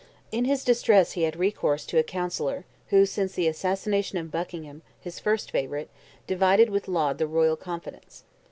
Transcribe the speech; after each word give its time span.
In 0.31 0.45
his 0.45 0.63
distress 0.63 1.11
he 1.11 1.21
had 1.21 1.35
recourse 1.35 1.85
to 1.85 1.99
a 1.99 2.03
councillor, 2.03 2.65
who, 2.87 3.05
since 3.05 3.33
the 3.33 3.47
assassination 3.47 4.17
of 4.17 4.31
Buckingham, 4.31 4.81
his 4.99 5.19
first 5.19 5.51
favourite, 5.51 5.91
divided 6.25 6.71
with 6.71 6.87
Laud 6.87 7.19
the 7.19 7.27
royal 7.27 7.55
confidence. 7.55 8.23